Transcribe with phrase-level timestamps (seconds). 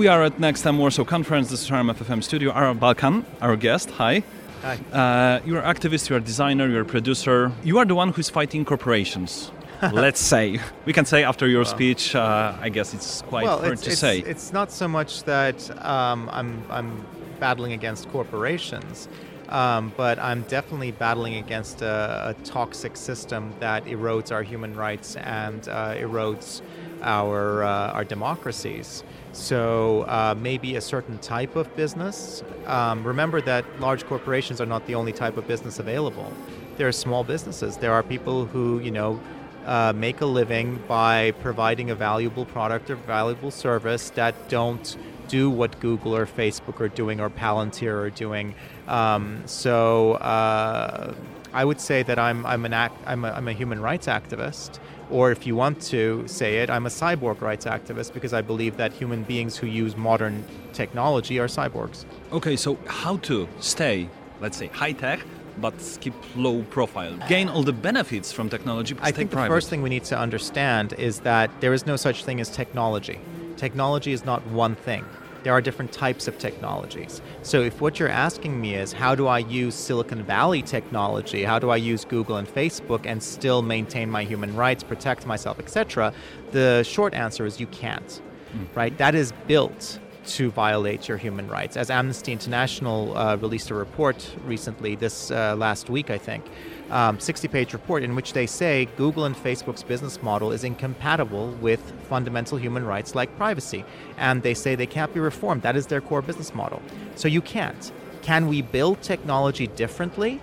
[0.00, 1.50] We are at Next Time Warsaw Conference.
[1.50, 2.52] This is our MFFM studio.
[2.52, 3.90] Aral Balkan, our guest.
[3.90, 4.22] Hi.
[4.62, 4.78] Hi.
[4.90, 7.52] Uh, you're an activist, you're a designer, you're a producer.
[7.62, 9.50] You are the one who's fighting corporations.
[9.92, 10.58] Let's say.
[10.86, 13.90] We can say after your speech, uh, I guess it's quite well, hard it's, to
[13.90, 14.20] it's, say.
[14.20, 17.06] It's not so much that um, I'm, I'm
[17.38, 19.06] battling against corporations,
[19.50, 25.16] um, but I'm definitely battling against a, a, toxic system that erodes our human rights
[25.16, 26.62] and uh, erodes
[27.02, 29.04] our, uh, our democracies.
[29.32, 32.42] So uh, maybe a certain type of business.
[32.66, 36.32] Um, remember that large corporations are not the only type of business available.
[36.76, 37.76] There are small businesses.
[37.76, 39.20] There are people who, you know,
[39.66, 44.96] uh, make a living by providing a valuable product or valuable service that don't
[45.28, 48.54] do what Google or Facebook are doing or Palantir are doing.
[48.88, 51.14] Um, so uh,
[51.52, 54.78] I would say that I'm, I'm, an act, I'm, a, I'm a human rights activist
[55.10, 58.76] or if you want to say it, I'm a cyborg rights activist because I believe
[58.76, 62.04] that human beings who use modern technology are cyborgs.
[62.32, 64.08] Okay, so how to stay,
[64.40, 65.20] let's say, high tech,
[65.58, 68.96] but keep low profile, gain all the benefits from technology.
[69.00, 69.52] I think the private.
[69.52, 73.18] first thing we need to understand is that there is no such thing as technology.
[73.56, 75.04] Technology is not one thing
[75.42, 77.22] there are different types of technologies.
[77.42, 81.58] So if what you're asking me is how do I use Silicon Valley technology, how
[81.58, 86.12] do I use Google and Facebook and still maintain my human rights, protect myself, etc.,
[86.52, 88.20] the short answer is you can't.
[88.52, 88.66] Mm.
[88.74, 88.98] Right?
[88.98, 91.76] That is built to violate your human rights.
[91.76, 96.44] As Amnesty International uh, released a report recently, this uh, last week, I think,
[96.90, 101.52] um, 60 page report in which they say Google and Facebook's business model is incompatible
[101.60, 103.84] with fundamental human rights like privacy.
[104.18, 105.62] And they say they can't be reformed.
[105.62, 106.82] That is their core business model.
[107.14, 107.92] So you can't.
[108.22, 110.40] Can we build technology differently?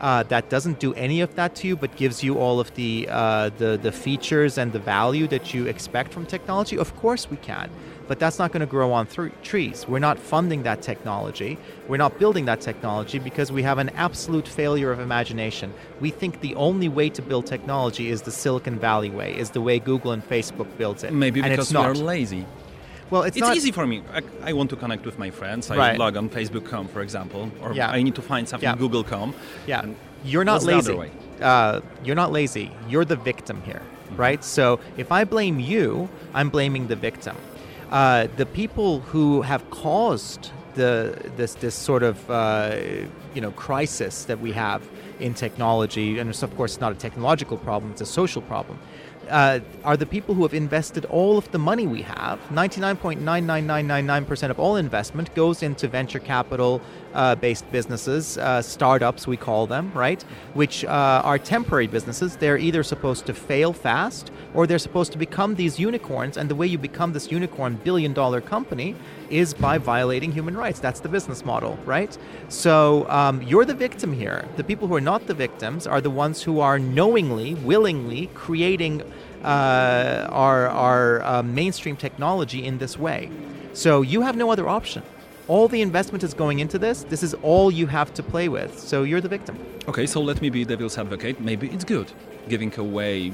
[0.00, 3.08] Uh, that doesn't do any of that to you, but gives you all of the,
[3.10, 6.78] uh, the the features and the value that you expect from technology.
[6.78, 7.68] Of course, we can
[8.08, 9.86] but that's not going to grow on th- trees.
[9.86, 11.58] We're not funding that technology.
[11.86, 15.72] We're not building that technology because we have an absolute failure of imagination.
[16.00, 19.60] We think the only way to build technology is the Silicon Valley way, is the
[19.60, 21.12] way Google and Facebook builds it.
[21.12, 22.46] Maybe and because we are lazy.
[23.10, 23.56] Well, it's, it's not...
[23.56, 24.02] easy for me.
[24.12, 25.70] I, I, want to connect with my friends.
[25.70, 25.98] I right.
[25.98, 27.90] log on Facebook.com, for example, or yeah.
[27.90, 28.76] I need to find something yeah.
[28.76, 29.34] Google.com.
[29.66, 29.86] Yeah,
[30.24, 31.10] you're not lazy.
[31.40, 32.70] Uh, you're not lazy.
[32.88, 34.16] You're the victim here, mm-hmm.
[34.16, 34.44] right?
[34.44, 37.36] So if I blame you, I'm blaming the victim
[37.90, 42.76] uh, the people who have caused the this this sort of uh,
[43.34, 44.82] you know crisis that we have
[45.20, 48.78] in technology, and it's of course it's not a technological problem; it's a social problem
[49.28, 52.40] uh, are the people who have invested all of the money we have.
[52.50, 56.82] 99.99999% of all investment goes into venture capital
[57.18, 60.22] uh, based businesses, uh, startups, we call them, right?
[60.54, 62.36] Which uh, are temporary businesses.
[62.36, 66.36] They're either supposed to fail fast or they're supposed to become these unicorns.
[66.36, 68.94] And the way you become this unicorn billion dollar company
[69.30, 70.78] is by violating human rights.
[70.78, 72.16] That's the business model, right?
[72.48, 74.48] So um, you're the victim here.
[74.56, 79.02] The people who are not the victims are the ones who are knowingly, willingly creating
[79.42, 83.28] uh, our, our uh, mainstream technology in this way.
[83.72, 85.02] So you have no other option.
[85.48, 87.04] All the investment is going into this.
[87.04, 88.78] This is all you have to play with.
[88.78, 89.58] So you're the victim.
[89.88, 91.40] Okay, so let me be devil's advocate.
[91.40, 92.12] Maybe it's good
[92.48, 93.32] giving away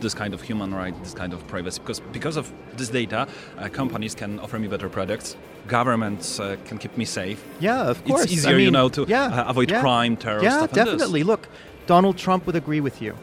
[0.00, 3.28] this kind of human right, this kind of privacy, because because of this data,
[3.58, 5.36] uh, companies can offer me better products.
[5.66, 7.44] Governments uh, can keep me safe.
[7.60, 8.24] Yeah, of course.
[8.24, 10.42] It's easier, I mean, you know, to yeah, uh, avoid yeah, crime, terror.
[10.42, 11.22] Yeah, definitely.
[11.22, 11.48] Look,
[11.86, 13.14] Donald Trump would agree with you.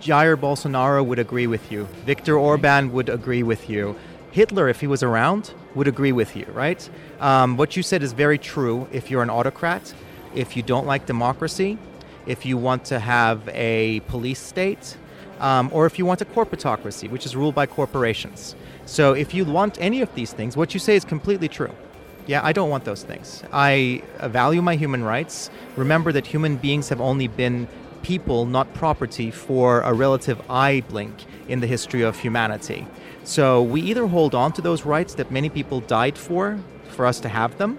[0.00, 1.84] Jair Bolsonaro would agree with you.
[2.04, 3.96] Viktor Orban would agree with you.
[4.36, 6.90] Hitler, if he was around, would agree with you, right?
[7.20, 8.86] Um, what you said is very true.
[8.92, 9.94] If you're an autocrat,
[10.34, 11.78] if you don't like democracy,
[12.26, 14.98] if you want to have a police state,
[15.40, 18.54] um, or if you want a corporatocracy, which is ruled by corporations.
[18.84, 21.74] So if you want any of these things, what you say is completely true.
[22.26, 23.42] Yeah, I don't want those things.
[23.54, 25.48] I value my human rights.
[25.76, 27.68] Remember that human beings have only been
[28.06, 31.14] people, not property, for a relative eye blink
[31.48, 32.86] in the history of humanity.
[33.24, 36.58] So we either hold on to those rights that many people died for,
[36.90, 37.78] for us to have them,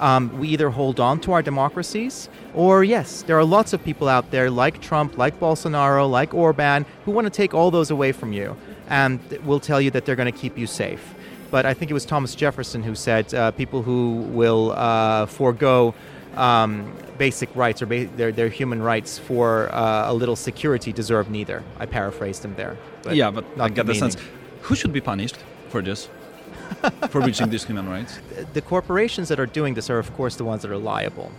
[0.00, 4.08] um, we either hold on to our democracies, or yes, there are lots of people
[4.08, 8.10] out there like Trump, like Bolsonaro, like Orban, who want to take all those away
[8.12, 8.56] from you
[8.88, 11.14] and will tell you that they're going to keep you safe.
[11.50, 15.94] But I think it was Thomas Jefferson who said uh, people who will uh, forego
[16.36, 21.30] um, basic rights or ba- their, their human rights for uh, a little security deserve
[21.30, 21.62] neither.
[21.78, 22.76] I paraphrased him there.
[23.02, 24.16] But yeah, but I get the sense.
[24.62, 25.38] Who should be punished
[25.68, 26.08] for this?
[27.10, 28.20] for breaching these human rights?
[28.52, 31.32] The corporations that are doing this are, of course, the ones that are liable.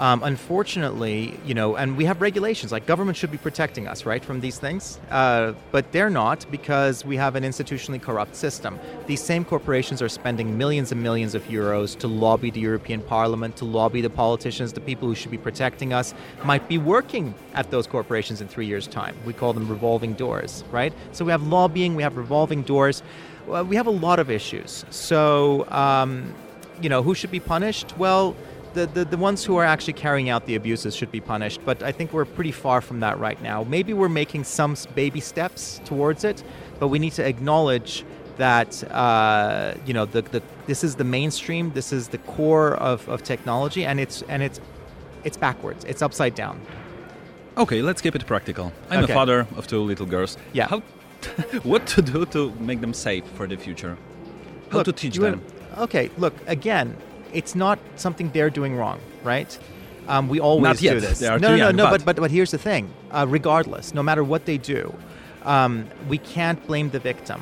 [0.00, 4.24] Um, unfortunately, you know, and we have regulations like government should be protecting us, right,
[4.24, 8.80] from these things, uh, but they're not because we have an institutionally corrupt system.
[9.06, 13.56] These same corporations are spending millions and millions of euros to lobby the European Parliament,
[13.56, 16.14] to lobby the politicians, the people who should be protecting us,
[16.44, 19.14] might be working at those corporations in three years' time.
[19.26, 20.94] We call them revolving doors, right?
[21.12, 23.02] So we have lobbying, we have revolving doors.
[23.46, 24.86] We have a lot of issues.
[24.88, 26.32] So, um,
[26.80, 27.98] you know, who should be punished?
[27.98, 28.34] Well,
[28.74, 31.82] the, the, the ones who are actually carrying out the abuses should be punished, but
[31.82, 33.64] I think we're pretty far from that right now.
[33.64, 36.42] Maybe we're making some baby steps towards it,
[36.78, 38.04] but we need to acknowledge
[38.36, 43.06] that uh, you know the, the, this is the mainstream, this is the core of,
[43.08, 44.60] of technology, and it's and it's
[45.24, 46.60] it's backwards, it's upside down.
[47.58, 48.72] Okay, let's keep it practical.
[48.88, 49.12] I'm Okay.
[49.12, 50.38] a father of two little girls.
[50.52, 50.68] Yeah.
[50.68, 50.80] How,
[51.62, 53.98] what to do to make them safe for the future?
[54.70, 55.42] How Look, to teach them?
[55.76, 56.96] Okay, look again.
[57.32, 59.58] It's not something they're doing wrong, right?
[60.08, 61.20] Um, we always do this.
[61.40, 62.90] No, no, young, no, but- but but here's the thing.
[63.10, 64.94] Uh, regardless, no matter what they do,
[65.44, 67.40] um, we can't blame the victim.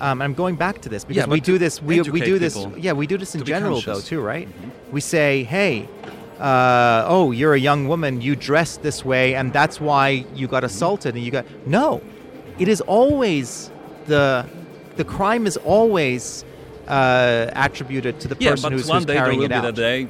[0.00, 1.82] Um, I'm going back to this because Yeah, we do this.
[1.82, 2.56] We, we do this.
[2.78, 4.48] Yeah, we do this in general though too, right?
[4.92, 5.88] We say, hey.
[6.38, 8.22] Uh, oh, you're a young woman.
[8.22, 11.14] You dressed this way, and that's why you got assaulted.
[11.14, 12.00] And you got no.
[12.58, 13.70] It is always
[14.06, 14.46] the
[14.96, 16.44] the crime is always
[16.90, 19.60] uh, attributed to the Yeah, person but who's, one who's day there will it be
[19.60, 20.08] the day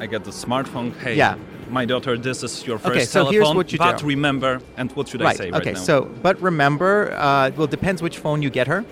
[0.00, 0.88] I get the smartphone.
[0.98, 1.36] Hey, Yeah.
[1.70, 3.32] my daughter, this is your first Okay, so telephone.
[3.34, 4.06] here's what you but do.
[4.06, 5.36] remember, and what should I right.
[5.36, 5.74] say right okay.
[5.74, 8.84] So, but remember, uh, well, depends which phone you get her.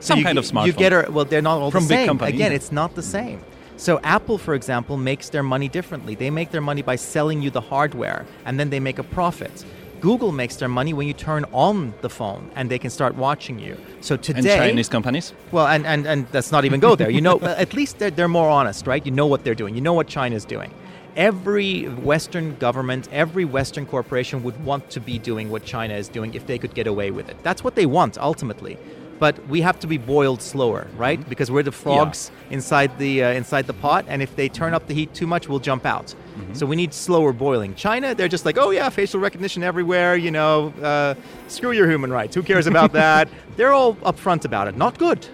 [0.00, 0.66] So Some you, kind of smartphone.
[0.66, 1.06] You get her.
[1.08, 2.08] Well, they're not all From the big same.
[2.08, 2.32] company.
[2.34, 3.40] Again, it's not the same.
[3.76, 6.14] So Apple, for example, makes their money differently.
[6.16, 9.64] They make their money by selling you the hardware, and then they make a profit.
[10.02, 13.60] Google makes their money when you turn on the phone and they can start watching
[13.60, 13.78] you.
[14.00, 15.32] So today, and Chinese companies?
[15.52, 17.08] Well, and, and, and let's not even go there.
[17.08, 19.06] You know, at least they're, they're more honest, right?
[19.06, 19.76] You know what they're doing.
[19.76, 20.74] You know what China's doing.
[21.14, 26.34] Every Western government, every Western corporation would want to be doing what China is doing
[26.34, 27.36] if they could get away with it.
[27.44, 28.78] That's what they want ultimately.
[29.22, 31.20] But we have to be boiled slower, right?
[31.28, 34.88] Because we're the frogs inside the uh, inside the pot, and if they turn up
[34.88, 36.12] the heat too much, we'll jump out.
[36.54, 37.76] So we need slower boiling.
[37.76, 40.16] China, they're just like, oh yeah, facial recognition everywhere.
[40.16, 41.14] You know, uh,
[41.46, 42.34] screw your human rights.
[42.34, 43.28] Who cares about that?
[43.56, 44.76] they're all upfront about it.
[44.76, 45.24] Not good,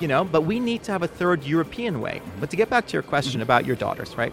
[0.00, 0.24] you know.
[0.24, 2.22] But we need to have a third European way.
[2.40, 4.32] But to get back to your question about your daughters, right?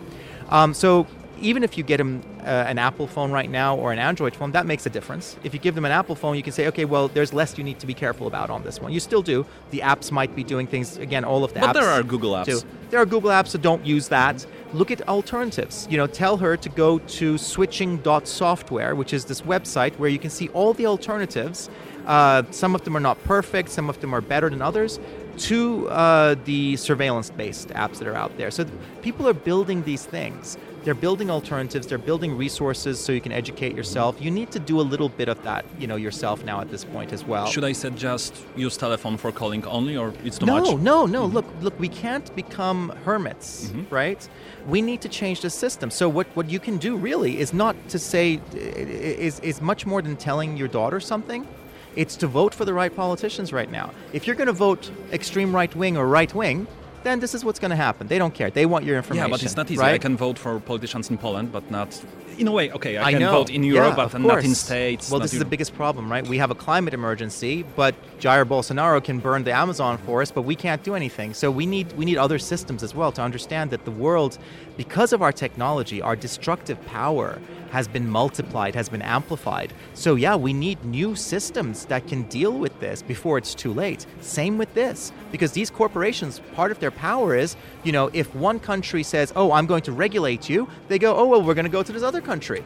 [0.50, 1.08] Um, so
[1.44, 4.52] even if you get them uh, an Apple phone right now or an Android phone,
[4.54, 5.36] that makes a difference.
[5.44, 7.64] If you give them an Apple phone, you can say, okay, well, there's less you
[7.64, 8.92] need to be careful about on this one.
[8.94, 9.46] You still do.
[9.72, 11.24] The apps might be doing things again.
[11.24, 11.74] All of the But apps.
[11.74, 12.46] there are Google apps.
[12.46, 12.62] do.
[12.90, 14.46] There are Google apps, so don't use that.
[14.74, 15.88] Look at alternatives.
[15.90, 20.30] You know, tell her to go to switching.software, which is this website where you can
[20.30, 21.70] see all the alternatives.
[22.06, 25.00] Uh, some of them are not perfect, some of them are better than others,
[25.38, 28.52] to uh, the surveillance based apps that are out there.
[28.52, 30.58] So th- people are building these things.
[30.84, 34.22] They're building alternatives, they're building resources so you can educate yourself.
[34.22, 36.84] You need to do a little bit of that, you know, yourself now at this
[36.84, 37.46] point as well.
[37.48, 40.66] Should I suggest use telephone for calling only, or it's too much?
[40.66, 40.82] no, much?
[40.82, 41.36] No, no, mm-hmm.
[41.36, 41.80] Look, look.
[41.80, 43.94] We can't become hermits, mm-hmm.
[43.94, 44.28] right?
[44.68, 45.90] We need to change the system.
[45.90, 50.02] So what, what you can do really is not to say is is much more
[50.02, 51.48] than telling your daughter something.
[51.96, 53.92] It's to vote for the right politicians right now.
[54.14, 56.68] If you're going to vote extreme right wing or right wing,
[57.04, 58.08] then this is what's going to happen.
[58.08, 58.50] They don't care.
[58.50, 59.26] They want your information.
[59.26, 59.80] Yeah, but it's not easy.
[59.80, 59.94] Right?
[59.94, 61.90] I can vote for politicians in Poland, but not.
[62.38, 63.32] In a way, okay, I, I can know.
[63.32, 65.10] vote in Europe, Yeah, but not in states.
[65.10, 66.26] Well, this is the biggest problem, right?
[66.28, 70.56] We have a climate emergency, but Jair Bolsonaro can burn the Amazon forest, but we
[70.56, 71.34] can't do anything.
[71.34, 74.38] So we need we need other systems as well to understand that the world,
[74.78, 77.40] because of our technology, our destructive power
[77.72, 79.74] has been multiplied, has been amplified.
[79.96, 84.06] So yeah, we need new systems that can deal with this before it's too late.
[84.22, 88.60] Same with this, because these corporations, part of their power is, you know, if one
[88.60, 91.78] country says, "Oh, I'm going to regulate you," they go, "Oh, well, we're going to
[91.80, 92.64] go to this other country."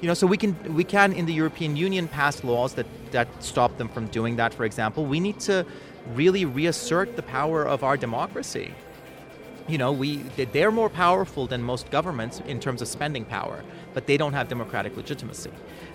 [0.00, 3.28] You know, so we can we can in the European Union pass laws that that
[3.40, 4.54] stop them from doing that.
[4.54, 5.66] For example, we need to
[6.14, 8.72] really reassert the power of our democracy.
[9.68, 10.16] You know, we
[10.52, 13.62] they're more powerful than most governments in terms of spending power,
[13.94, 15.50] but they don't have democratic legitimacy.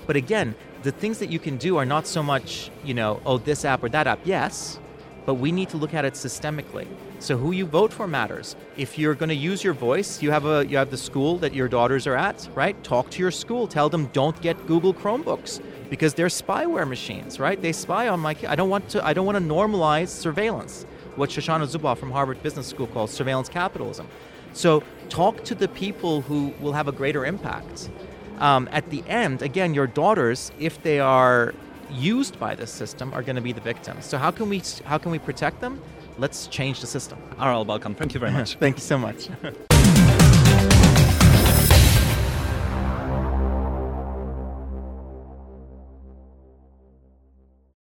[0.05, 3.39] But again, the things that you can do are not so much, you know, oh
[3.39, 4.19] this app or that app.
[4.23, 4.79] Yes,
[5.25, 6.87] but we need to look at it systemically.
[7.19, 8.55] So who you vote for matters.
[8.77, 11.53] If you're going to use your voice, you have a you have the school that
[11.53, 12.81] your daughters are at, right?
[12.83, 13.67] Talk to your school.
[13.67, 17.61] Tell them don't get Google Chromebooks because they're spyware machines, right?
[17.61, 18.35] They spy on my.
[18.47, 19.05] I don't want to.
[19.05, 20.85] I don't want to normalize surveillance.
[21.15, 24.07] What Shoshana Zuboff from Harvard Business School calls surveillance capitalism.
[24.53, 27.89] So talk to the people who will have a greater impact.
[28.39, 31.53] Um, at the end, again, your daughters, if they are
[31.91, 34.05] used by this system, are going to be the victims.
[34.05, 35.81] So how can we how can we protect them?
[36.17, 37.17] Let's change the system.
[37.39, 38.55] Aral Balkan, thank you very much.
[38.59, 39.29] Thank you so much.